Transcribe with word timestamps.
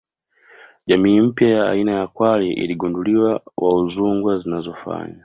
Jamii 0.87 1.21
mpya 1.21 1.49
ya 1.49 1.69
aina 1.69 1.91
ya 1.91 2.07
kwale 2.07 2.47
iligunduliwa 2.53 3.41
wa 3.57 3.75
Udzungwa 3.81 4.37
zinazofanya 4.37 5.19